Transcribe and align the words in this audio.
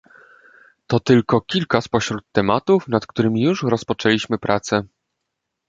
To 0.87 0.99
tylko 0.99 1.41
kilka 1.41 1.81
spośród 1.81 2.23
tematów, 2.31 2.87
nad 2.87 3.07
którymi 3.07 3.41
już 3.43 3.63
rozpoczęliśmy 3.63 4.37
prace 4.37 4.83